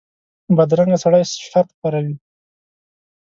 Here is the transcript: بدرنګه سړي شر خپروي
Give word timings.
بدرنګه 0.57 0.97
سړي 1.03 1.21
شر 1.49 1.65
خپروي 1.71 2.13